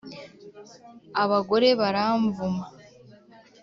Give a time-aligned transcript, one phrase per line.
[1.23, 2.65] Abagore baramvuma